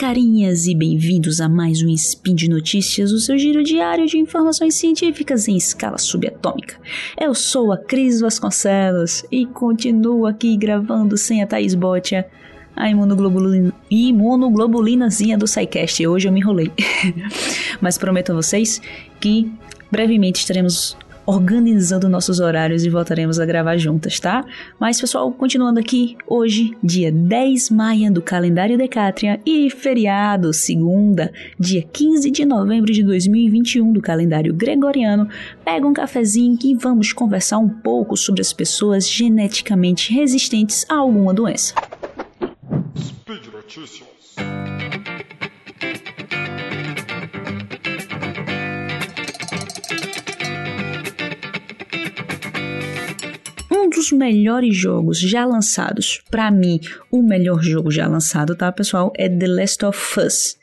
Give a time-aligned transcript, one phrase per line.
[0.00, 4.74] carinhas e bem-vindos a mais um Spin de Notícias, o seu giro diário de informações
[4.74, 6.76] científicas em escala subatômica.
[7.20, 12.26] Eu sou a Cris Vasconcelos e continuo aqui gravando sem a Thaís Botia,
[12.74, 16.06] a imunoglobulina, imunoglobulinazinha do SciCast.
[16.06, 16.72] Hoje eu me enrolei.
[17.78, 18.80] Mas prometo a vocês
[19.20, 19.52] que
[19.92, 20.96] brevemente estaremos
[21.30, 24.44] organizando nossos horários e voltaremos a gravar juntas, tá?
[24.80, 31.82] Mas, pessoal, continuando aqui, hoje, dia 10 maio do calendário Decátria e feriado, segunda, dia
[31.82, 35.28] 15 de novembro de 2021 do calendário Gregoriano,
[35.64, 41.32] pega um cafezinho e vamos conversar um pouco sobre as pessoas geneticamente resistentes a alguma
[41.32, 41.74] doença.
[42.96, 44.10] Speed Notícias.
[54.12, 56.80] Melhores jogos já lançados, para mim,
[57.10, 59.12] o melhor jogo já lançado, tá, pessoal?
[59.16, 60.56] É The Last of Us.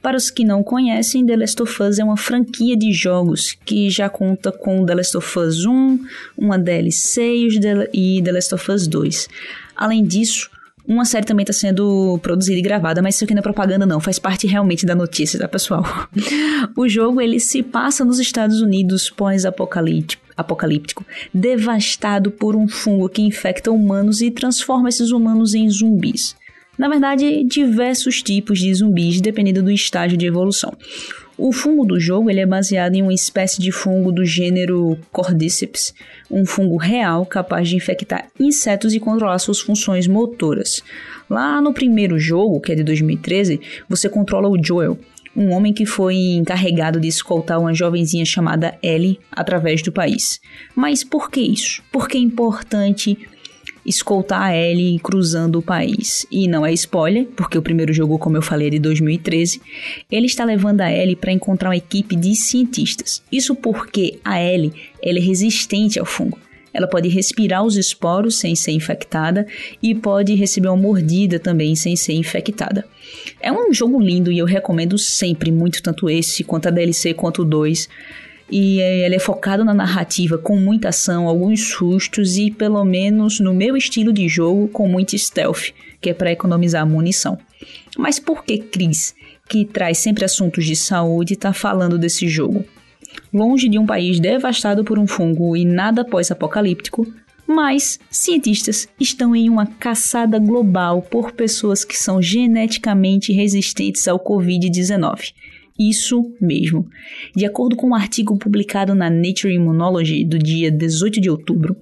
[0.00, 3.90] Para os que não conhecem, The Last of Us é uma franquia de jogos que
[3.90, 5.98] já conta com The Last of Us 1,
[6.36, 7.48] uma DLC
[7.92, 9.28] e The Last of Us 2.
[9.76, 10.50] Além disso,
[10.86, 14.00] uma série também está sendo produzida e gravada, mas isso aqui não é propaganda não,
[14.00, 15.84] faz parte realmente da notícia, tá, pessoal?
[16.74, 23.20] o jogo, ele se passa nos Estados Unidos pós-apocalíptico apocalíptico, devastado por um fungo que
[23.20, 26.36] infecta humanos e transforma esses humanos em zumbis.
[26.78, 30.72] Na verdade, diversos tipos de zumbis, dependendo do estágio de evolução.
[31.36, 35.94] O fungo do jogo ele é baseado em uma espécie de fungo do gênero Cordyceps,
[36.28, 40.82] um fungo real capaz de infectar insetos e controlar suas funções motoras.
[41.30, 44.98] Lá no primeiro jogo, que é de 2013, você controla o Joel,
[45.38, 50.40] um homem que foi encarregado de escoltar uma jovenzinha chamada Ellie através do país.
[50.74, 51.80] Mas por que isso?
[51.92, 53.16] Por que é importante
[53.86, 56.26] escoltar a Ellie cruzando o país?
[56.28, 59.62] E não é spoiler, porque o primeiro jogo, como eu falei, é de 2013.
[60.10, 63.22] Ele está levando a Ellie para encontrar uma equipe de cientistas.
[63.30, 66.36] Isso porque a Ellie ela é resistente ao fungo.
[66.78, 69.44] Ela pode respirar os esporos sem ser infectada
[69.82, 72.84] e pode receber uma mordida também sem ser infectada.
[73.40, 77.42] É um jogo lindo e eu recomendo sempre muito tanto esse quanto a DLC quanto
[77.42, 77.88] o 2.
[78.48, 83.40] E é, ele é focado na narrativa com muita ação, alguns sustos e pelo menos
[83.40, 87.36] no meu estilo de jogo com muito stealth, que é para economizar munição.
[87.96, 89.16] Mas por que Chris,
[89.48, 92.64] que traz sempre assuntos de saúde, está falando desse jogo?
[93.32, 97.06] Longe de um país devastado por um fungo e nada pós-apocalíptico,
[97.46, 105.32] mas cientistas estão em uma caçada global por pessoas que são geneticamente resistentes ao Covid-19
[105.78, 106.88] isso mesmo.
[107.36, 111.76] De acordo com um artigo publicado na Nature Immunology do dia 18 de outubro,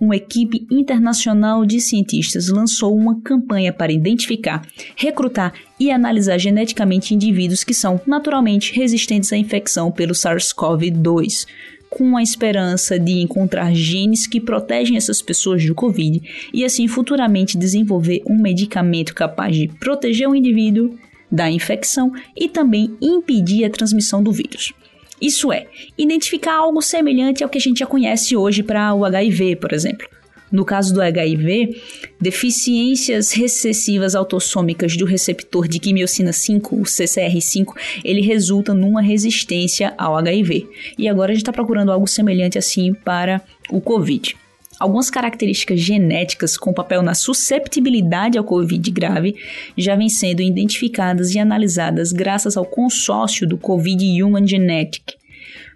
[0.00, 7.62] uma equipe internacional de cientistas lançou uma campanha para identificar, recrutar e analisar geneticamente indivíduos
[7.62, 11.46] que são naturalmente resistentes à infecção pelo SARS-CoV-2
[11.88, 16.20] com a esperança de encontrar genes que protegem essas pessoas do Covid
[16.52, 20.98] e assim futuramente desenvolver um medicamento capaz de proteger o indivíduo
[21.30, 24.72] da infecção e também impedir a transmissão do vírus.
[25.20, 25.66] Isso é,
[25.96, 30.06] identificar algo semelhante ao que a gente já conhece hoje para o HIV, por exemplo.
[30.52, 31.82] No caso do HIV,
[32.20, 40.16] deficiências recessivas autossômicas do receptor de quimiocina 5, o CCR5, ele resulta numa resistência ao
[40.16, 40.68] HIV.
[40.96, 44.36] E agora a gente está procurando algo semelhante assim para o COVID.
[44.78, 49.36] Algumas características genéticas com papel na susceptibilidade ao Covid grave
[49.76, 55.14] já vêm sendo identificadas e analisadas graças ao consórcio do Covid Human Genetic.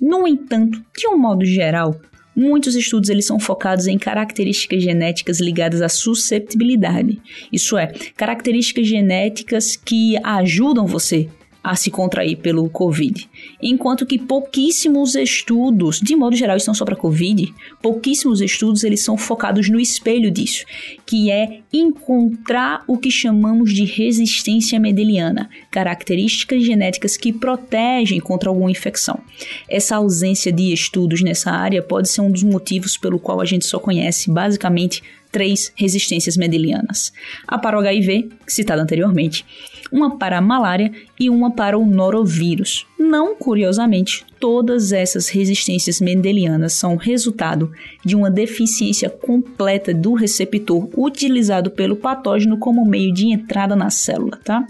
[0.00, 1.98] No entanto, de um modo geral,
[2.36, 7.20] muitos estudos eles são focados em características genéticas ligadas à susceptibilidade.
[7.50, 7.86] Isso é,
[8.16, 11.28] características genéticas que ajudam você
[11.62, 13.28] a se contrair pelo Covid.
[13.62, 19.16] Enquanto que pouquíssimos estudos, de modo geral, estão só para Covid, pouquíssimos estudos eles são
[19.16, 20.64] focados no espelho disso,
[21.06, 28.70] que é encontrar o que chamamos de resistência mendeliana, características genéticas que protegem contra alguma
[28.70, 29.20] infecção.
[29.68, 33.66] Essa ausência de estudos nessa área pode ser um dos motivos pelo qual a gente
[33.66, 35.02] só conhece basicamente
[35.32, 37.12] três resistências mendelianas:
[37.48, 39.44] a para o HIV, citada anteriormente,
[39.90, 42.86] uma para a malária e uma para o norovírus.
[42.98, 47.72] Não curiosamente, todas essas resistências mendelianas são resultado
[48.04, 54.38] de uma deficiência completa do receptor utilizado pelo patógeno como meio de entrada na célula,
[54.44, 54.64] tá?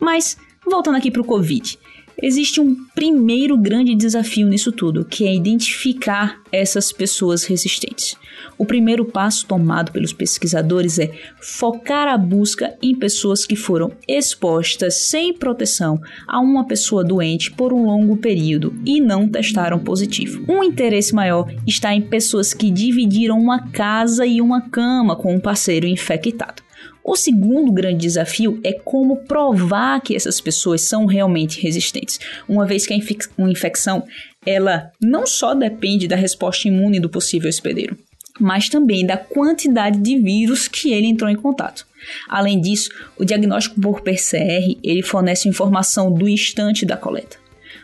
[0.00, 1.78] Mas, voltando aqui para o Covid.
[2.20, 8.16] Existe um primeiro grande desafio nisso tudo, que é identificar essas pessoas resistentes.
[8.58, 11.10] O primeiro passo tomado pelos pesquisadores é
[11.40, 17.72] focar a busca em pessoas que foram expostas sem proteção a uma pessoa doente por
[17.72, 20.44] um longo período e não testaram positivo.
[20.48, 25.40] Um interesse maior está em pessoas que dividiram uma casa e uma cama com um
[25.40, 26.62] parceiro infectado.
[27.04, 32.86] O segundo grande desafio é como provar que essas pessoas são realmente resistentes, uma vez
[32.86, 34.04] que a infecção
[34.44, 37.96] ela não só depende da resposta imune do possível hospedeiro,
[38.38, 41.86] mas também da quantidade de vírus que ele entrou em contato.
[42.28, 47.36] Além disso, o diagnóstico por PCR ele fornece informação do instante da coleta.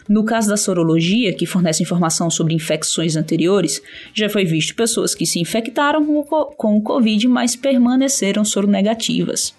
[0.08, 5.24] No caso da sorologia, que fornece informação sobre infecções anteriores, já foi visto pessoas que
[5.24, 6.04] se infectaram
[6.56, 9.54] com o Covid, mas permaneceram soronegativas.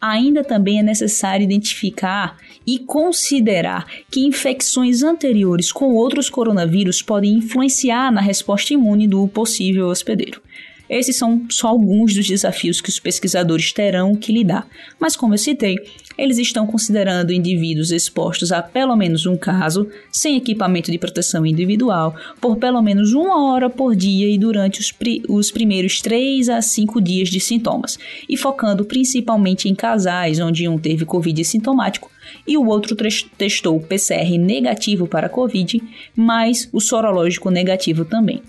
[0.00, 2.36] Ainda também é necessário identificar
[2.66, 9.86] e considerar que infecções anteriores com outros coronavírus podem influenciar na resposta imune do possível
[9.86, 10.42] hospedeiro.
[10.88, 14.66] Esses são só alguns dos desafios que os pesquisadores terão que lidar,
[15.00, 15.76] mas como eu citei,
[16.16, 22.14] eles estão considerando indivíduos expostos a pelo menos um caso, sem equipamento de proteção individual,
[22.40, 26.62] por pelo menos uma hora por dia e durante os, pri os primeiros 3 a
[26.62, 27.98] 5 dias de sintomas,
[28.28, 32.10] e focando principalmente em casais onde um teve Covid sintomático
[32.46, 32.96] e o outro
[33.36, 35.82] testou PCR negativo para Covid,
[36.14, 38.42] mas o sorológico negativo também.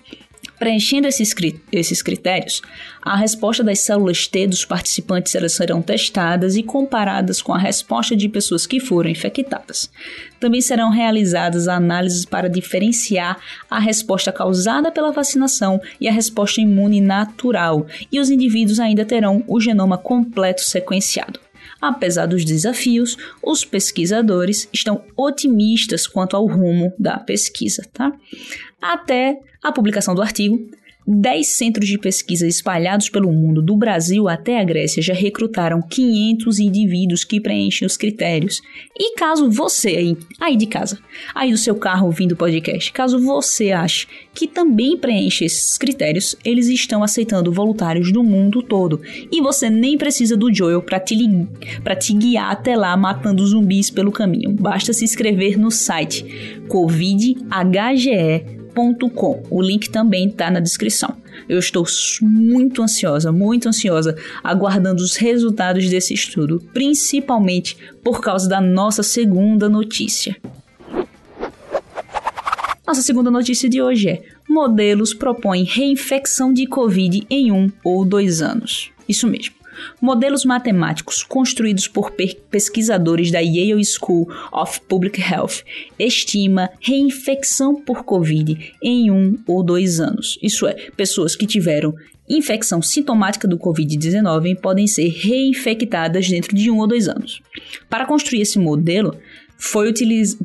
[0.60, 2.62] Preenchendo esses, critérios,
[3.04, 8.16] a resposta das células T dos participantes elas serão testadas e comparadas com a resposta
[8.16, 9.92] de pessoas que foram infectadas.
[10.40, 13.38] Também serão realizadas análises para diferenciar
[13.70, 19.44] a resposta causada pela vacinação e a resposta imune natural, e os indivíduos ainda terão
[19.48, 21.40] o genoma completo sequenciado.
[21.80, 28.12] Apesar dos desafios, os pesquisadores estão otimistas quanto ao rumo da pesquisa, tá?
[28.82, 30.70] Até a publicação do artigo,
[31.10, 36.60] 10 centros de pesquisa espalhados pelo mundo, do Brasil até a Grécia, já recrutaram 500
[36.60, 38.62] indivíduos que preenchem os critérios.
[38.94, 41.00] E caso você aí, aí de casa,
[41.34, 46.36] aí do seu carro ouvindo o podcast, caso você ache que também preenche esses critérios,
[46.44, 49.02] eles estão aceitando voluntários do mundo todo.
[49.32, 51.16] E você nem precisa do Joel para te,
[52.02, 54.52] te guiar até lá matando zumbis pelo caminho.
[54.52, 57.38] Basta se inscrever no site covidhge
[59.50, 61.16] o link também está na descrição.
[61.48, 61.86] Eu estou
[62.22, 69.70] muito ansiosa, muito ansiosa, aguardando os resultados desse estudo, principalmente por causa da nossa segunda
[69.70, 70.36] notícia.
[72.86, 78.42] Nossa segunda notícia de hoje é: modelos propõem reinfecção de Covid em um ou dois
[78.42, 78.92] anos.
[79.08, 79.56] Isso mesmo.
[80.02, 82.12] Modelos matemáticos construídos por
[82.50, 85.64] pesquisadores da Yale School of Public Health
[85.98, 90.38] estima reinfecção por Covid em um ou dois anos.
[90.42, 91.94] Isso é, pessoas que tiveram
[92.30, 97.42] infecção sintomática do Covid-19 podem ser reinfectadas dentro de um ou dois anos.
[97.90, 99.16] Para construir esse modelo,
[99.58, 99.92] foi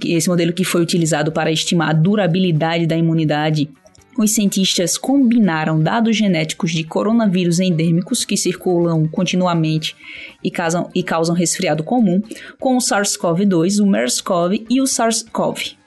[0.04, 3.68] esse modelo que foi utilizado para estimar a durabilidade da imunidade
[4.16, 9.96] os cientistas combinaram dados genéticos de coronavírus endêmicos que circulam continuamente
[10.42, 12.20] e causam, e causam resfriado comum
[12.58, 15.81] com o SARS-CoV-2, o MERS-CoV e o SARS-CoV.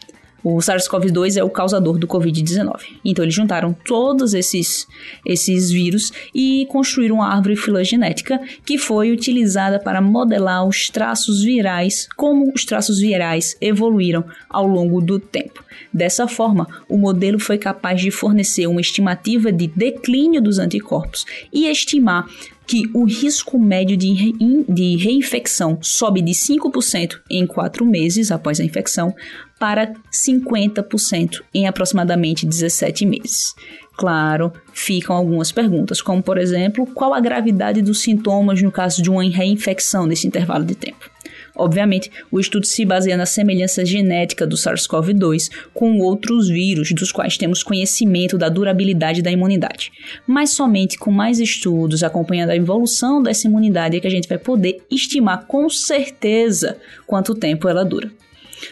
[0.46, 3.00] O SARS-CoV-2 é o causador do Covid-19.
[3.04, 4.86] Então eles juntaram todos esses,
[5.26, 12.08] esses vírus e construíram uma árvore filogenética que foi utilizada para modelar os traços virais,
[12.16, 15.66] como os traços virais evoluíram ao longo do tempo.
[15.92, 21.66] Dessa forma, o modelo foi capaz de fornecer uma estimativa de declínio dos anticorpos e
[21.66, 22.28] estimar
[22.68, 24.34] que o risco médio de, re
[24.68, 29.14] de reinfecção sobe de 5% em 4 meses após a infecção
[29.60, 33.56] para 50% em aproximadamente 17 meses.
[33.98, 39.10] Claro, ficam algumas perguntas, como por exemplo, qual a gravidade dos sintomas no caso de
[39.10, 41.10] uma reinfecção nesse intervalo de tempo?
[41.56, 47.38] Obviamente, o estudo se baseia na semelhança genética do SARS-CoV-2 com outros vírus dos quais
[47.38, 49.92] temos conhecimento da durabilidade da imunidade.
[50.28, 54.38] Mas somente com mais estudos acompanhando a evolução dessa imunidade é que a gente vai
[54.38, 58.12] poder estimar com certeza quanto tempo ela dura.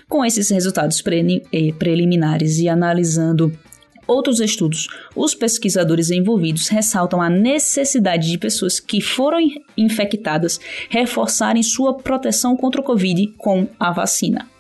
[0.08, 3.52] Com esses resultados eh, preliminares e analisando
[4.08, 9.40] outros estudos, os pesquisadores envolvidos ressaltam a necessidade de pessoas que foram
[9.78, 10.60] infectadas
[10.90, 14.53] reforçarem sua proteção contra o Covid com a vacina.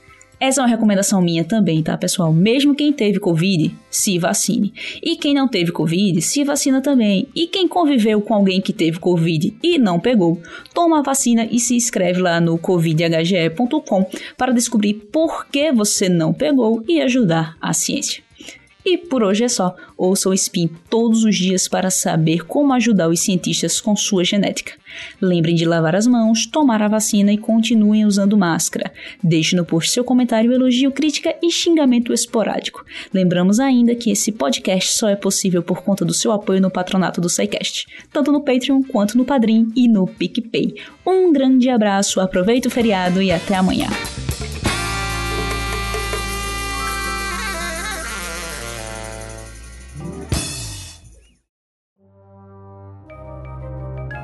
[0.43, 2.33] Essa é uma recomendação minha também, tá, pessoal?
[2.33, 4.73] Mesmo quem teve Covid, se vacine.
[5.01, 7.29] E quem não teve Covid, se vacina também.
[7.33, 10.41] E quem conviveu com alguém que teve Covid e não pegou,
[10.73, 14.05] toma a vacina e se inscreve lá no covidhge.com
[14.37, 18.21] para descobrir por que você não pegou e ajudar a ciência.
[18.85, 19.75] E por hoje é só.
[19.97, 24.73] Ouça o Spin todos os dias para saber como ajudar os cientistas com sua genética.
[25.21, 28.91] Lembrem de lavar as mãos, tomar a vacina e continuem usando máscara.
[29.23, 32.85] Deixe no post seu comentário, elogio, crítica e xingamento esporádico.
[33.13, 37.21] Lembramos ainda que esse podcast só é possível por conta do seu apoio no patronato
[37.21, 40.75] do SciCast, tanto no Patreon quanto no Padrim e no PicPay.
[41.05, 43.87] Um grande abraço, aproveite o feriado e até amanhã.